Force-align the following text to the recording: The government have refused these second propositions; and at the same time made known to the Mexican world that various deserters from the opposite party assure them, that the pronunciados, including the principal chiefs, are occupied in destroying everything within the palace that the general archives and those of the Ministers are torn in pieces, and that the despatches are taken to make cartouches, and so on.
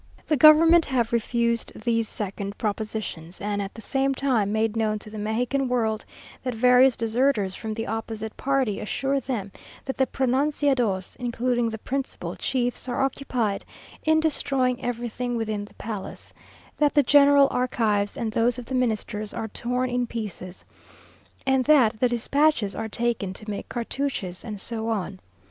The 0.25 0.35
government 0.35 0.87
have 0.87 1.13
refused 1.13 1.79
these 1.79 2.09
second 2.09 2.57
propositions; 2.57 3.39
and 3.39 3.61
at 3.61 3.75
the 3.75 3.83
same 3.83 4.15
time 4.15 4.51
made 4.51 4.75
known 4.75 4.97
to 4.97 5.11
the 5.11 5.19
Mexican 5.19 5.67
world 5.67 6.05
that 6.41 6.55
various 6.55 6.95
deserters 6.97 7.53
from 7.53 7.75
the 7.75 7.85
opposite 7.85 8.35
party 8.35 8.79
assure 8.79 9.19
them, 9.19 9.51
that 9.85 9.97
the 9.97 10.07
pronunciados, 10.07 11.15
including 11.17 11.69
the 11.69 11.77
principal 11.77 12.35
chiefs, 12.35 12.89
are 12.89 13.03
occupied 13.03 13.63
in 14.03 14.19
destroying 14.19 14.83
everything 14.83 15.37
within 15.37 15.65
the 15.65 15.75
palace 15.75 16.33
that 16.77 16.95
the 16.95 17.03
general 17.03 17.47
archives 17.51 18.17
and 18.17 18.31
those 18.31 18.57
of 18.57 18.65
the 18.65 18.73
Ministers 18.73 19.35
are 19.35 19.49
torn 19.49 19.91
in 19.91 20.07
pieces, 20.07 20.65
and 21.45 21.63
that 21.65 21.99
the 21.99 22.09
despatches 22.09 22.73
are 22.73 22.89
taken 22.89 23.33
to 23.33 23.47
make 23.47 23.69
cartouches, 23.69 24.43
and 24.43 24.59
so 24.59 24.89
on. 24.89 25.19